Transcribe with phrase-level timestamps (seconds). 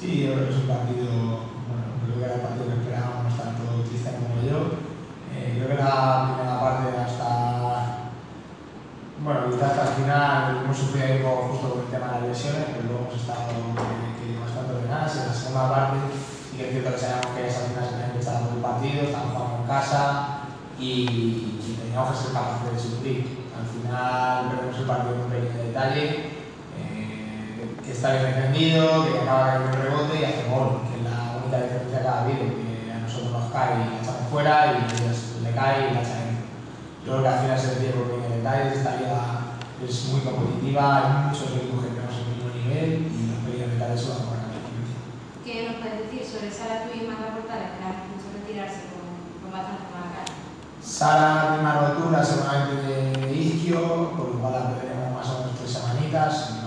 [0.00, 1.12] Sí, yo creo que es un partido,
[1.68, 4.80] bueno, creo que era el partido que esperábamos tanto Cristian como yo.
[5.28, 8.08] Eh, creo que la primera parte hasta,
[9.20, 12.28] bueno, quizás hasta el final hemos sufrido un poco justo con el tema de las
[12.32, 16.56] lesiones, pero luego hemos estado eh, que bastante ordenadas y en la segunda parte sí
[16.56, 19.36] que es cierto que sabíamos que esas final se que a todo el partido, estábamos
[19.36, 20.00] jugando en casa
[20.80, 23.52] y, y teníamos que ser capaces de sufrir.
[23.52, 26.39] Al final perdemos el partido en un pequeño detalle,
[27.90, 31.42] que está bien defendido, que acaba cayendo un rebote y hace gol, que es la
[31.42, 34.76] única diferencia que ha habido, que a nosotros nos cae y la echamos fuera y
[34.94, 36.38] ellos le cae y la echan.
[37.02, 40.82] Yo creo que al final se tiene por pequeños detalles, esta liga es muy competitiva,
[40.86, 44.60] hay muchos equipos que tenemos el mismo nivel y los pequeños detalles son los que.
[45.42, 49.02] ¿Qué nos puedes decir sobre Sara Tuy y Marta Portales, que hemos visto retirarse con,
[49.42, 50.30] con bastante mala cara?
[50.78, 55.74] Sara una rotura seguramente de isquio, por lo cual la perderemos más o menos tres
[55.74, 56.59] semanitas,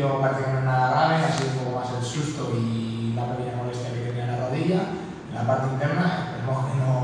[0.00, 3.12] principio parece que no es nada grave, ha sido un poco más el susto y
[3.14, 4.80] la pequeña molestia que tenía en la rodilla,
[5.28, 6.96] en la parte interna, esperemos que no,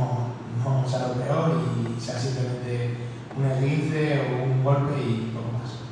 [0.65, 2.97] no sea lo peor y sea simplemente
[3.37, 5.85] un esguince o un golpe y poco más.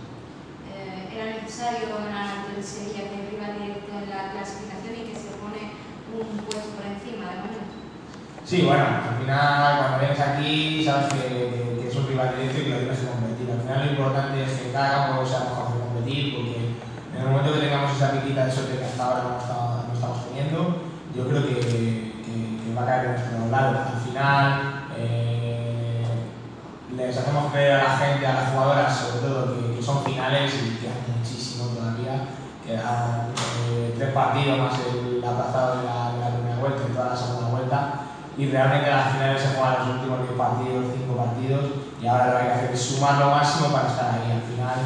[0.72, 5.16] Eh, era necesario ganar ante el Sevilla, que rival directo en la clasificación y que
[5.16, 5.76] se pone
[6.08, 7.76] un puesto por encima de momento.
[8.44, 12.60] Sí, bueno, al final cuando vienes aquí sabes que, que- que es un rival directo
[12.60, 13.46] y que lo tienes que competir.
[13.52, 16.56] Al final lo importante es que cada campo sea mejor de competir porque
[17.14, 17.52] en el momento
[18.24, 20.58] que piquita de suerte que hasta ahora no, no estamos teniendo,
[21.14, 23.78] yo creo que, que- que va a caer de nuestro lado.
[23.94, 26.04] Al final eh,
[26.96, 30.52] les hacemos creer a la gente, a las jugadoras sobre todo, que, que son finales
[30.54, 32.28] y quedan muchísimo todavía.
[32.64, 33.28] Quedan
[33.68, 37.16] eh, tres partidos más el aplazado de la, de la primera vuelta y toda la
[37.16, 37.78] segunda vuelta.
[38.38, 41.64] Y realmente las finales se juegan los últimos 10 partidos, 5 partidos,
[42.02, 44.32] y ahora lo que hay que hacer es sumar lo máximo para estar ahí.
[44.32, 44.78] Al final,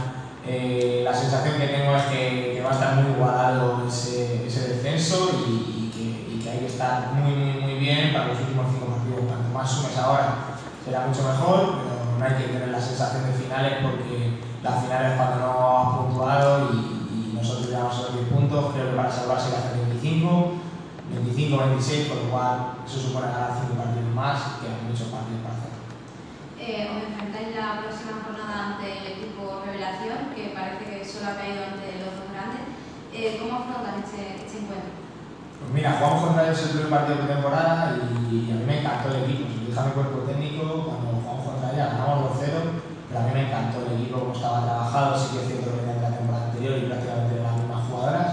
[0.49, 4.75] eh, la sensación que tengo es que, que va a estar muy igualado ese, ese
[4.75, 8.41] descenso y, y que, y que hay que estar muy, muy, muy bien para los
[8.41, 9.21] últimos 5 partidos.
[9.29, 13.39] Cuanto más sumes ahora, será mucho mejor, pero no hay que tener la sensación de
[13.39, 18.29] finales porque las finales cuando no has puntuado y, y nosotros llegamos a los 10
[18.29, 20.69] puntos, creo que para salvarse hacer 25.
[21.11, 22.55] 25, 26, por lo cual
[22.85, 25.73] eso supone ganar 5 partidos más, que hay muchos partidos para hacer.
[26.61, 31.39] Eh, os enfrentáis la próxima jornada ante el equipo Revelación, que parece que solo ha
[31.39, 32.63] caído ante los dos grandes.
[33.15, 34.91] Eh, ¿Cómo afrontan este, este encuentro?
[35.59, 39.15] Pues mira, jugamos contra ellos el primer partido de temporada y, a mí me encantó
[39.15, 39.47] el equipo.
[39.47, 43.25] Se lo dije a mi cuerpo técnico cuando jugamos contra ellos, ganamos 2-0, pero a
[43.27, 45.19] mí me encantó el equipo, cómo estaba trabajado.
[45.19, 48.31] Sí que es cierto que venía de la temporada anterior y prácticamente las mismas jugadoras.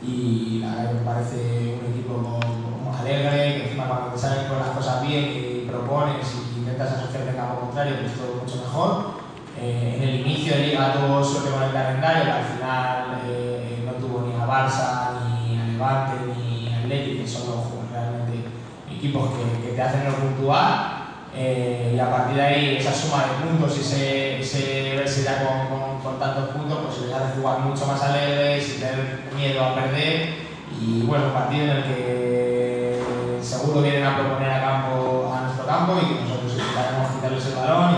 [0.00, 1.40] Y la verdad me parece
[1.80, 6.24] un equipo como alegre, que encima cuando te salen con las cosas bien y propones
[6.36, 9.27] y intentas asociarte al campo contrario, pues todo mucho mejor.
[9.60, 13.92] Eh, en el inicio de liga tuvo suerte con el calendario, al final eh, no
[13.92, 18.48] tuvo ni a Barça, ni a Levante, ni a Atleti, que son los realmente
[18.90, 20.98] equipos que, que te hacen no puntuar.
[21.34, 25.44] Eh, y a partir de ahí, esa suma de puntos y ese, ese verse ya
[25.44, 25.68] con,
[26.02, 30.34] con- tantos puntos, pues les hace jugar mucho más alegres, sin tener miedo a perder.
[30.80, 35.64] Y bueno, un partido en el que seguro vienen a proponer a, campo, a nuestro
[35.66, 37.94] campo y que nosotros intentaremos quitarles el balón,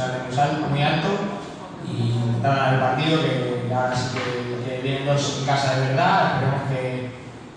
[0.00, 1.08] intentar presionar muy alto, muy alto
[1.86, 6.34] y ganar el partido, que, ahora sí que, que vienen dos en casa de verdad.
[6.34, 7.10] Esperemos que,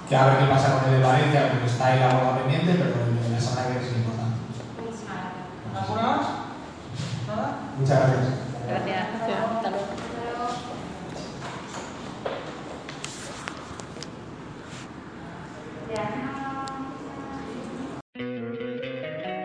[0.09, 2.73] que a ver qué pasa con el de Valencia, porque está ahí la bola pendiente,
[2.73, 2.91] pero
[3.31, 4.37] la semana que viene es importante.
[4.81, 5.83] Muchísimas gracias.
[5.83, 6.27] ¿Alguna más?
[7.27, 7.49] ¿Nada?
[7.79, 8.25] Muchas gracias.
[8.67, 9.62] Gracias.